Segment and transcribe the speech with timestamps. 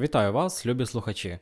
[0.00, 1.38] Вітаю вас, любі слухачі.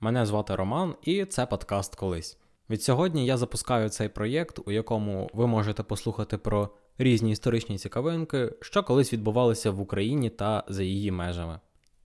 [0.00, 2.38] Мене звати Роман, і це подкаст Колись.
[2.70, 8.52] Від сьогодні я запускаю цей проєкт, у якому ви можете послухати про різні історичні цікавинки,
[8.60, 11.60] що колись відбувалися в Україні та за її межами.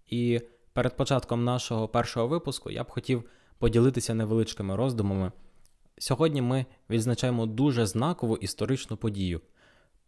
[0.07, 0.41] І
[0.73, 3.23] перед початком нашого першого випуску я б хотів
[3.59, 5.31] поділитися невеличкими роздумами.
[5.97, 9.41] Сьогодні ми відзначаємо дуже знакову історичну подію.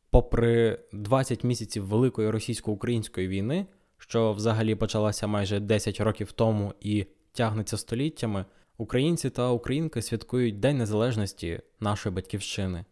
[0.09, 3.65] Попри 20 місяців Великої російсько-української війни,
[3.99, 8.45] що взагалі почалася майже 10 років тому і тягнеться століттями,
[8.77, 12.85] українці та українки святкують День Незалежності нашої батьківщини,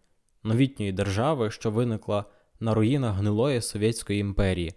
[0.44, 2.26] новітньої держави, що виникла
[2.60, 4.74] на руїнах гнилої Совєтської імперії.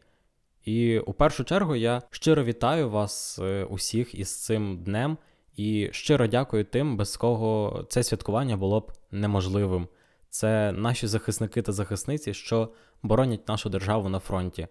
[0.64, 5.18] І у першу чергу я щиро вітаю вас е, усіх із цим днем
[5.56, 9.88] і щиро дякую тим, без кого це святкування було б неможливим.
[10.30, 12.68] Це наші захисники та захисниці, що
[13.02, 14.68] боронять нашу державу на фронті.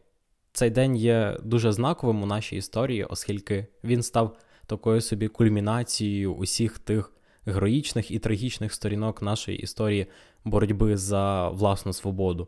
[0.53, 6.79] Цей день є дуже знаковим у нашій історії, оскільки він став такою собі кульмінацією усіх
[6.79, 7.13] тих
[7.45, 10.07] героїчних і трагічних сторінок нашої історії
[10.45, 12.47] боротьби за власну свободу.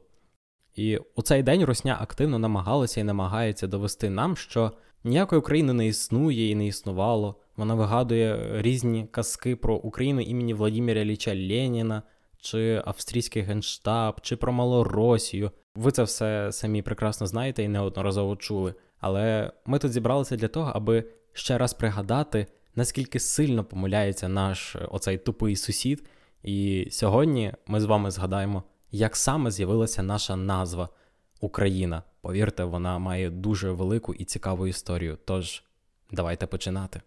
[0.75, 4.71] І у цей день Росня активно намагалася і намагається довести нам, що
[5.03, 7.35] ніякої України не існує і не існувало.
[7.57, 12.03] Вона вигадує різні казки про Україну імені Владимира Ліча Леніна,
[12.41, 15.51] чи австрійський генштаб, чи про Малоросію.
[15.75, 18.73] Ви це все самі прекрасно знаєте і неодноразово чули.
[18.99, 25.17] Але ми тут зібралися для того, аби ще раз пригадати, наскільки сильно помиляється наш оцей
[25.17, 26.09] тупий сусід.
[26.43, 30.89] І сьогодні ми з вами згадаємо, як саме з'явилася наша назва
[31.41, 32.03] Україна.
[32.21, 35.17] Повірте, вона має дуже велику і цікаву історію.
[35.25, 35.63] Тож,
[36.11, 37.01] давайте починати.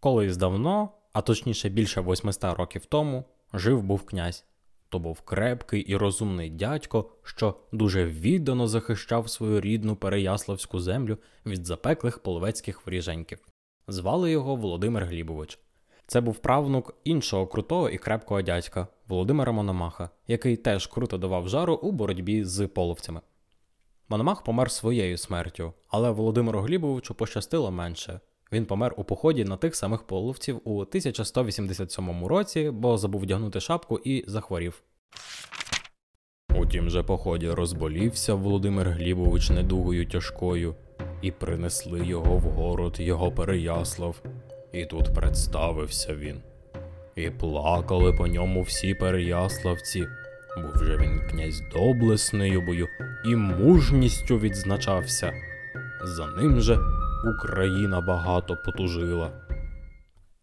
[0.00, 4.44] Колись давно, а точніше більше 800 років тому, жив був князь.
[4.88, 11.66] То був крепкий і розумний дядько, що дуже віддано захищав свою рідну переяславську землю від
[11.66, 13.38] запеклих половецьких воріженьків.
[13.88, 15.58] Звали його Володимир Глібович.
[16.06, 21.74] Це був правнук іншого крутого і крепкого дядька Володимира Мономаха, який теж круто давав жару
[21.74, 23.20] у боротьбі з половцями.
[24.08, 28.20] Мономах помер своєю смертю, але Володимиру Глібовичу пощастило менше.
[28.52, 33.98] Він помер у поході на тих самих половців у 1187 році, бо забув вдягнути шапку
[33.98, 34.82] і захворів.
[36.56, 40.74] У тім же поході розболівся Володимир Глібович недугою тяжкою,
[41.22, 44.22] і принесли його в город його Переяслав,
[44.72, 46.40] і тут представився він.
[47.16, 50.06] І плакали по ньому всі переяславці,
[50.56, 52.88] бо вже він князь доблесною бою
[53.24, 55.32] і мужністю відзначався.
[56.04, 56.78] За ним же
[57.24, 59.32] Україна багато потужила.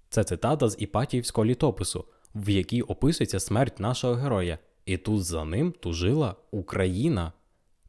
[0.09, 2.05] Це цитата з Іпатіївського літопису,
[2.35, 4.57] в якій описується смерть нашого героя.
[4.85, 7.33] І тут за ним тужила Україна.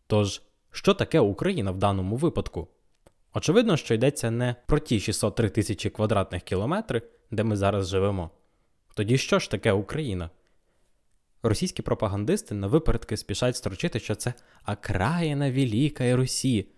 [0.07, 2.69] Тож, що таке Україна в даному випадку?
[3.35, 8.31] Очевидно, що йдеться не про ті 603 тисячі квадратних кілометрів, де ми зараз живемо.
[8.95, 10.31] Тоді що ж таке Україна?
[11.43, 14.35] Російські пропагандисти на випередки спішать строчити, що це
[14.67, 16.69] окраїна Великої Русі,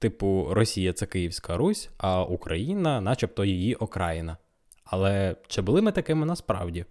[0.00, 4.36] Типу, Росія це Київська Русь, а Україна, начебто, її окраїна.
[4.84, 6.84] Але чи були ми такими насправді?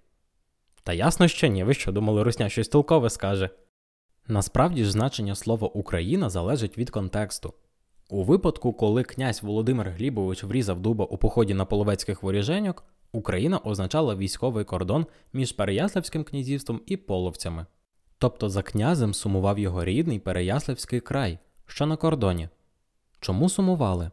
[0.84, 3.50] Та ясно, що ні, ви що думали, Русня щось толкове скаже.
[4.28, 7.54] Насправді ж значення слова Україна залежить від контексту.
[8.10, 14.16] У випадку, коли князь Володимир Глібович врізав дуба у поході на половецьких воріженьок, Україна означала
[14.16, 17.66] військовий кордон між Переяславським князівством і половцями.
[18.18, 22.50] Тобто за князем сумував його рідний Переяславський край, що на кордоні.
[23.20, 24.12] Чому сумували?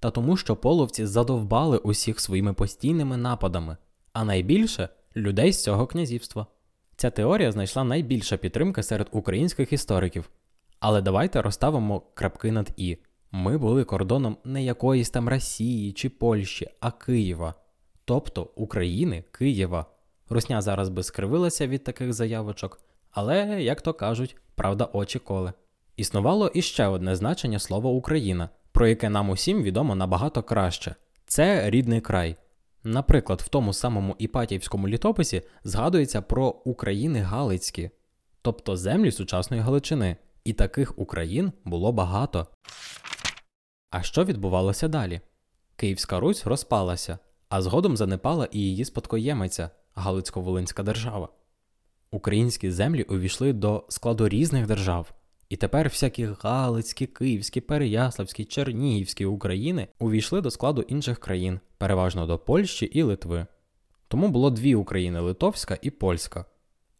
[0.00, 3.76] Та тому, що половці задовбали усіх своїми постійними нападами,
[4.12, 6.46] а найбільше людей з цього князівства.
[6.96, 10.30] Ця теорія знайшла найбільша підтримка серед українських істориків.
[10.80, 12.98] Але давайте розставимо крапки над І.
[13.30, 17.54] Ми були кордоном не якоїсь там Росії чи Польщі, а Києва,
[18.04, 19.86] тобто України Києва.
[20.28, 25.52] Русня зараз би скривилася від таких заявочок, але, як то кажуть, правда очі коле.
[25.96, 30.94] Існувало іще одне значення слова Україна, про яке нам усім відомо набагато краще
[31.26, 32.36] це рідний край.
[32.84, 37.90] Наприклад, в тому самому Іпатіївському літописі згадується про України Галицькі,
[38.42, 42.46] тобто землі сучасної Галичини, і таких Україн було багато.
[43.90, 45.20] А що відбувалося далі?
[45.76, 47.18] Київська Русь розпалася,
[47.48, 51.28] а згодом занепала і її спадкоємиця Галицько-Волинська держава.
[52.10, 55.14] Українські землі увійшли до складу різних держав.
[55.48, 62.38] І тепер всякі Галицькі, Київські, Переяславські, Чернігівські України увійшли до складу інших країн, переважно до
[62.38, 63.46] Польщі і Литви.
[64.08, 66.44] Тому було дві України Литовська і Польська.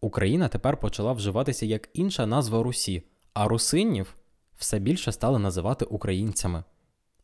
[0.00, 3.02] Україна тепер почала вживатися як інша назва Русі,
[3.35, 4.17] а русинів
[4.56, 6.64] все більше стали називати українцями.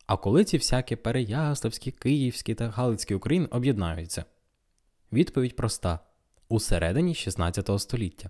[0.05, 4.25] А коли ці всякі Переяславські, Київські та Галицькі України об'єднаються?
[5.13, 5.99] Відповідь проста:
[6.49, 8.29] у середині 16 століття.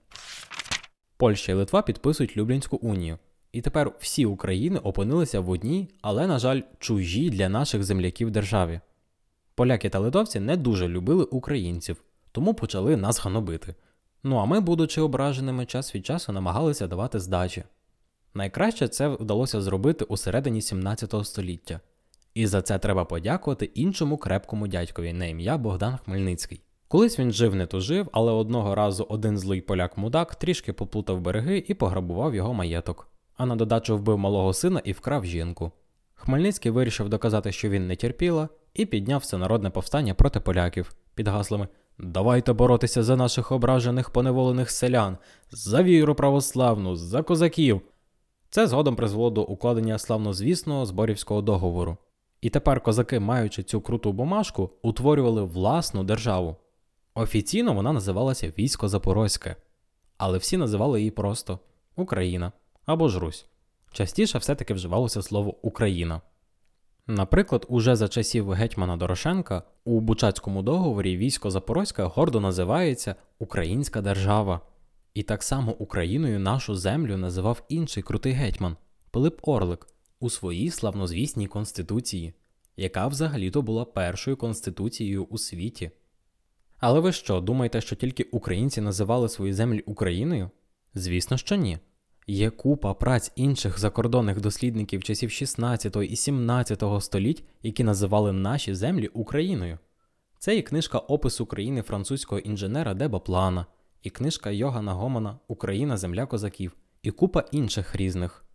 [1.21, 3.18] Польща і Литва підписують Люблінську унію,
[3.51, 8.79] і тепер всі України опинилися в одній, але, на жаль, чужій для наших земляків державі.
[9.56, 13.75] Поляки та литовці не дуже любили українців, тому почали нас ганобити.
[14.23, 17.63] Ну а ми, будучи ображеними, час від часу намагалися давати здачі.
[18.33, 21.79] Найкраще це вдалося зробити у середині 17 століття.
[22.33, 26.62] І за це треба подякувати іншому крепкому дядькові на ім'я Богдан Хмельницький.
[26.91, 31.73] Колись він жив не тужив, але одного разу один злий поляк-мудак трішки поплутав береги і
[31.73, 33.07] пограбував його маєток,
[33.38, 35.71] а на додачу вбив малого сина і вкрав жінку.
[36.13, 41.67] Хмельницький вирішив доказати, що він не терпіла, і підняв всенародне повстання проти поляків під гаслами
[41.99, 45.17] Давайте боротися за наших ображених поневолених селян,
[45.51, 47.81] за віру православну, за козаків.
[48.49, 51.97] Це згодом призвело до укладення славнозвісного зборівського договору.
[52.41, 56.55] І тепер козаки, маючи цю круту бумажку, утворювали власну державу.
[57.13, 59.56] Офіційно вона називалася Військо Запорозьке,
[60.18, 61.60] але всі називали її просто
[61.96, 62.52] Україна
[62.86, 63.46] або ж Русь.
[63.92, 66.22] Частіше все-таки вживалося слово Україна.
[67.08, 74.62] Наприклад, уже за часів гетьмана Дорошенка у Бучацькому договорі військо Запорозьке гордо називається Українська держава.
[75.13, 78.78] І так само Україною нашу землю називав інший крутий гетьман
[79.12, 79.88] Пилип Орлик
[80.19, 82.34] у своїй славнозвісній конституції,
[82.78, 85.92] яка взагалі-то була першою конституцією у світі.
[86.81, 90.50] Але ви що, думаєте, що тільки українці називали свої землі Україною?
[90.94, 91.78] Звісно, що ні.
[92.28, 99.07] Є купа праць інших закордонних дослідників часів 16 і 17 століть, які називали наші землі
[99.07, 99.78] Україною.
[100.39, 103.66] Це і книжка Опис України французького інженера Деба Плана,
[104.04, 108.45] і книжка Йогана Гомана Україна Земля козаків, і купа інших різних.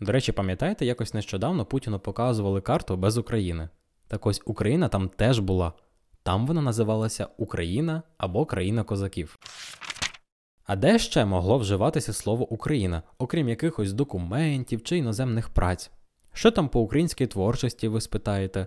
[0.00, 3.68] До речі, пам'ятаєте, якось нещодавно Путіну показували карту без України.
[4.08, 5.72] Так ось Україна там теж була.
[6.22, 9.38] Там вона називалася Україна або Країна козаків.
[10.64, 15.90] А де ще могло вживатися слово Україна, окрім якихось документів чи іноземних праць?
[16.32, 18.66] Що там по українській творчості, ви спитаєте?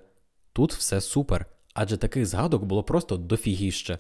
[0.53, 3.99] Тут все супер, адже таких згадок було просто дофігіще.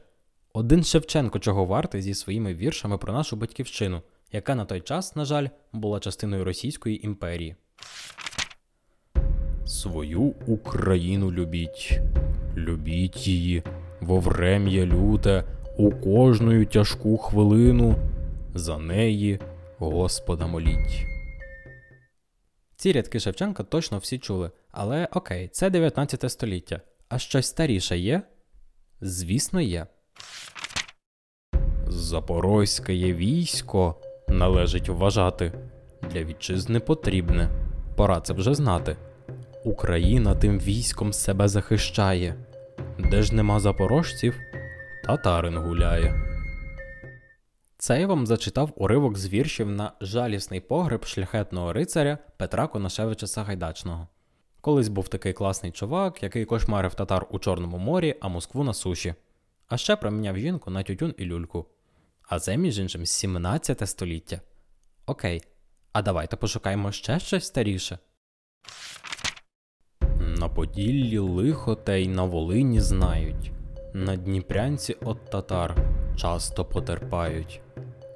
[0.53, 4.01] Один Шевченко чого вартий зі своїми віршами про нашу батьківщину,
[4.31, 7.55] яка на той час, на жаль, була частиною Російської імперії.
[9.65, 11.99] Свою Україну любіть,
[12.57, 13.63] любіть її,
[14.01, 15.43] во врем'я люте,
[15.77, 17.95] у кожну тяжку хвилину,
[18.55, 19.39] за неї
[19.77, 21.05] Господа моліть.
[22.75, 26.81] Ці рядки Шевченка точно всі чули, але окей, це 19 століття.
[27.09, 28.21] А щось старіше є?
[29.01, 29.87] Звісно, є.
[31.87, 33.95] Запорозьке військо
[34.27, 35.51] належить вважати.
[36.11, 37.49] Для вітчизни потрібне.
[37.95, 38.97] Пора це вже знати.
[39.65, 42.35] Україна тим військом себе захищає.
[42.99, 44.39] Де ж нема запорожців,
[45.03, 46.15] татарин гуляє.
[47.77, 54.07] Це я вам зачитав уривок з віршів на жалісний погреб шляхетного рицаря Петра Конашевича Сагайдачного.
[54.61, 59.15] Колись був такий класний чувак, який кошмарив татар у Чорному морі, а Москву на суші.
[59.67, 61.65] А ще проміняв жінку на тютюн і люльку.
[62.29, 64.41] А це, між іншим, 17 століття.
[65.05, 65.41] Окей,
[65.91, 67.97] а давайте пошукаємо ще щось старіше.
[70.43, 73.51] На Поділлі лихо та й на Волині знають.
[73.93, 75.75] На Дніпрянці от татар
[76.15, 77.61] часто потерпають.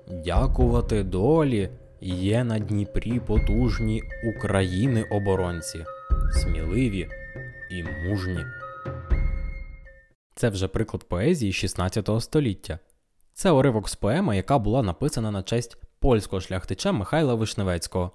[0.08, 1.70] Дякувати долі
[2.02, 4.04] є на Дніпрі потужні
[4.36, 5.86] України оборонці,
[6.32, 7.10] сміливі
[7.72, 8.46] і мужні.
[10.36, 12.80] Це вже приклад поезії 16 століття.
[13.34, 18.12] Це уривок з поеми, яка була написана на честь польського шляхтича Михайла Вишневецького.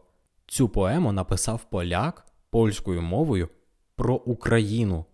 [0.46, 3.48] Цю поему написав поляк польською мовою
[4.02, 5.04] про Україну.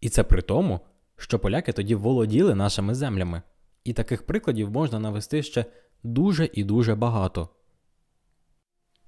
[0.00, 0.80] І це при тому,
[1.16, 3.42] що поляки тоді володіли нашими землями.
[3.84, 5.64] І таких прикладів можна навести ще
[6.02, 7.48] дуже і дуже багато.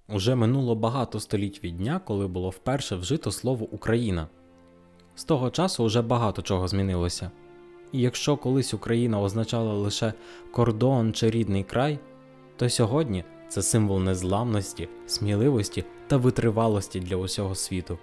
[0.09, 4.29] Уже минуло багато століть від дня, коли було вперше вжито слово Україна.
[5.15, 7.31] З того часу вже багато чого змінилося.
[7.93, 10.13] І якщо колись Україна означала лише
[10.53, 11.99] кордон чи рідний край,
[12.57, 17.99] то сьогодні це символ незламності, сміливості та витривалості для усього світу.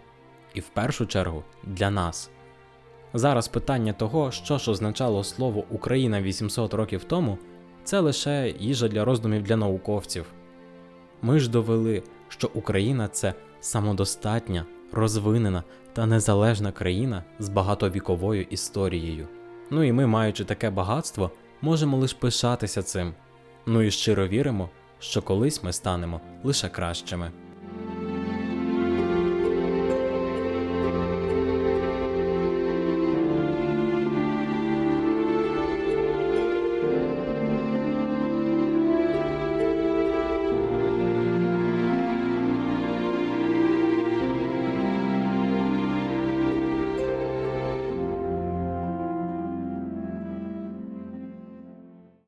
[0.53, 2.29] І в першу чергу для нас.
[3.13, 7.37] Зараз питання того, що ж означало слово Україна 800 років тому,
[7.83, 10.25] це лише їжа для роздумів для науковців.
[11.21, 19.27] Ми ж довели, що Україна це самодостатня, розвинена та незалежна країна з багатовіковою історією.
[19.69, 21.31] Ну і ми, маючи таке багатство,
[21.61, 23.13] можемо лише пишатися цим.
[23.65, 27.31] Ну і щиро віримо, що колись ми станемо лише кращими.